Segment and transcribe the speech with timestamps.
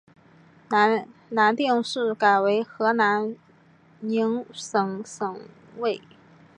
[1.29, 3.35] 南定市改为河南
[3.99, 5.39] 宁省省
[5.77, 6.01] 莅。